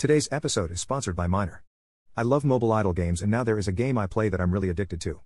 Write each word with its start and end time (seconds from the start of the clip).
Today's 0.00 0.30
episode 0.32 0.70
is 0.70 0.80
sponsored 0.80 1.14
by 1.14 1.26
Miner. 1.26 1.62
I 2.16 2.22
love 2.22 2.42
mobile 2.42 2.72
idle 2.72 2.94
games, 2.94 3.20
and 3.20 3.30
now 3.30 3.44
there 3.44 3.58
is 3.58 3.68
a 3.68 3.72
game 3.72 3.98
I 3.98 4.06
play 4.06 4.30
that 4.30 4.40
I'm 4.40 4.50
really 4.50 4.70
addicted 4.70 4.98
to. 5.02 5.20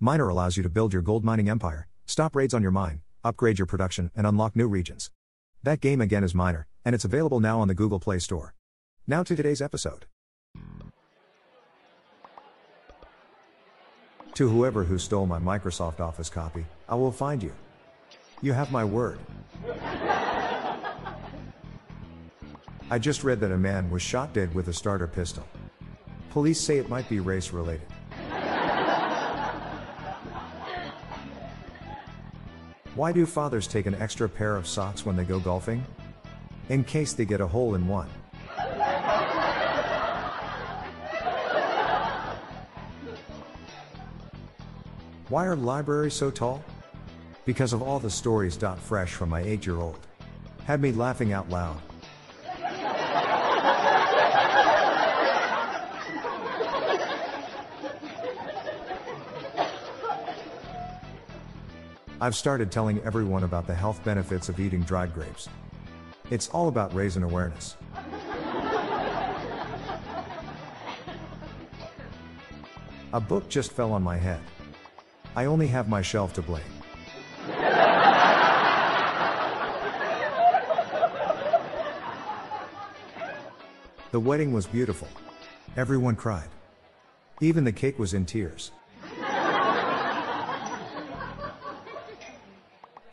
Miner 0.00 0.30
allows 0.30 0.56
you 0.56 0.62
to 0.62 0.70
build 0.70 0.94
your 0.94 1.02
gold 1.02 1.26
mining 1.26 1.50
empire, 1.50 1.88
stop 2.06 2.34
raids 2.34 2.54
on 2.54 2.62
your 2.62 2.70
mine, 2.70 3.02
upgrade 3.22 3.58
your 3.58 3.66
production, 3.66 4.10
and 4.16 4.26
unlock 4.26 4.56
new 4.56 4.66
regions. 4.66 5.10
That 5.62 5.82
game 5.82 6.00
again 6.00 6.24
is 6.24 6.34
Miner, 6.34 6.66
and 6.86 6.94
it's 6.94 7.04
available 7.04 7.38
now 7.38 7.60
on 7.60 7.68
the 7.68 7.74
Google 7.74 8.00
Play 8.00 8.18
Store. 8.18 8.54
Now 9.06 9.24
to 9.24 9.36
today's 9.36 9.60
episode. 9.60 10.06
To 14.32 14.48
whoever 14.48 14.84
who 14.84 14.96
stole 14.96 15.26
my 15.26 15.38
Microsoft 15.38 16.00
Office 16.00 16.30
copy, 16.30 16.64
I 16.88 16.94
will 16.94 17.12
find 17.12 17.42
you. 17.42 17.52
You 18.40 18.54
have 18.54 18.72
my 18.72 18.86
word. 18.86 19.18
I 22.90 22.98
just 22.98 23.24
read 23.24 23.40
that 23.40 23.50
a 23.50 23.56
man 23.56 23.90
was 23.90 24.02
shot 24.02 24.34
dead 24.34 24.54
with 24.54 24.68
a 24.68 24.72
starter 24.72 25.06
pistol. 25.06 25.46
Police 26.30 26.60
say 26.60 26.78
it 26.78 26.88
might 26.88 27.08
be 27.08 27.18
race 27.18 27.50
related. 27.50 27.86
Why 32.94 33.10
do 33.10 33.26
fathers 33.26 33.66
take 33.66 33.86
an 33.86 33.94
extra 33.96 34.28
pair 34.28 34.54
of 34.54 34.66
socks 34.68 35.04
when 35.04 35.16
they 35.16 35.24
go 35.24 35.40
golfing? 35.40 35.84
In 36.68 36.84
case 36.84 37.12
they 37.12 37.24
get 37.24 37.40
a 37.40 37.46
hole 37.46 37.74
in 37.74 37.88
one. 37.88 38.08
Why 45.28 45.46
are 45.46 45.56
libraries 45.56 46.14
so 46.14 46.30
tall? 46.30 46.62
Because 47.46 47.72
of 47.72 47.82
all 47.82 47.98
the 47.98 48.10
stories. 48.10 48.56
Fresh 48.56 49.14
from 49.14 49.30
my 49.30 49.40
8 49.40 49.66
year 49.66 49.78
old. 49.78 49.98
Had 50.66 50.80
me 50.80 50.92
laughing 50.92 51.32
out 51.32 51.48
loud. 51.48 51.80
I've 62.24 62.34
started 62.34 62.72
telling 62.72 63.02
everyone 63.02 63.44
about 63.44 63.66
the 63.66 63.74
health 63.74 64.02
benefits 64.02 64.48
of 64.48 64.58
eating 64.58 64.80
dried 64.80 65.12
grapes. 65.12 65.46
It's 66.30 66.48
all 66.48 66.68
about 66.68 66.94
raising 66.94 67.22
awareness. 67.22 67.76
A 73.12 73.20
book 73.20 73.50
just 73.50 73.72
fell 73.72 73.92
on 73.92 74.02
my 74.02 74.16
head. 74.16 74.40
I 75.36 75.44
only 75.44 75.66
have 75.66 75.90
my 75.90 76.00
shelf 76.00 76.32
to 76.36 76.40
blame. 76.40 76.64
The 84.12 84.20
wedding 84.20 84.54
was 84.54 84.64
beautiful. 84.64 85.08
Everyone 85.76 86.16
cried. 86.16 86.48
Even 87.42 87.64
the 87.64 87.72
cake 87.72 87.98
was 87.98 88.14
in 88.14 88.24
tears. 88.24 88.70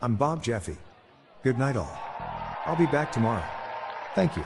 I'm 0.02 0.16
Bob 0.16 0.42
Jeffy. 0.42 0.76
Good 1.44 1.58
night, 1.58 1.76
all. 1.76 1.96
I'll 2.66 2.74
be 2.74 2.86
back 2.86 3.12
tomorrow. 3.12 3.44
Thank 4.16 4.36
you. 4.36 4.44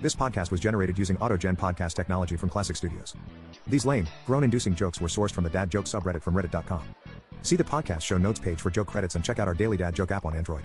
This 0.00 0.16
podcast 0.16 0.50
was 0.50 0.58
generated 0.58 0.98
using 0.98 1.16
AutoGen 1.18 1.56
podcast 1.56 1.94
technology 1.94 2.36
from 2.36 2.48
Classic 2.48 2.74
Studios. 2.74 3.14
These 3.68 3.86
lame, 3.86 4.08
groan 4.26 4.42
inducing 4.42 4.74
jokes 4.74 5.00
were 5.00 5.06
sourced 5.06 5.30
from 5.30 5.44
the 5.44 5.50
Dad 5.50 5.70
Joke 5.70 5.84
subreddit 5.84 6.22
from 6.22 6.34
Reddit.com. 6.34 6.82
See 7.42 7.54
the 7.54 7.62
podcast 7.62 8.00
show 8.02 8.18
notes 8.18 8.40
page 8.40 8.60
for 8.60 8.70
joke 8.70 8.88
credits 8.88 9.14
and 9.14 9.24
check 9.24 9.38
out 9.38 9.46
our 9.46 9.54
daily 9.54 9.76
Dad 9.76 9.94
Joke 9.94 10.10
app 10.10 10.24
on 10.24 10.34
Android. 10.34 10.64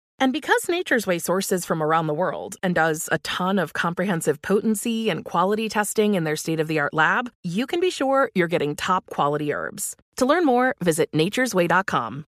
And 0.21 0.31
because 0.31 0.69
Nature's 0.69 1.07
Way 1.07 1.17
sources 1.17 1.65
from 1.65 1.81
around 1.81 2.05
the 2.05 2.13
world 2.13 2.55
and 2.61 2.75
does 2.75 3.09
a 3.11 3.17
ton 3.17 3.57
of 3.57 3.73
comprehensive 3.73 4.39
potency 4.43 5.09
and 5.09 5.25
quality 5.25 5.67
testing 5.67 6.13
in 6.13 6.25
their 6.25 6.35
state 6.35 6.59
of 6.59 6.67
the 6.67 6.77
art 6.77 6.93
lab, 6.93 7.31
you 7.41 7.65
can 7.65 7.79
be 7.79 7.89
sure 7.89 8.29
you're 8.35 8.47
getting 8.47 8.75
top 8.75 9.07
quality 9.07 9.51
herbs. 9.51 9.95
To 10.17 10.27
learn 10.27 10.45
more, 10.45 10.75
visit 10.79 11.11
nature'sway.com. 11.11 12.25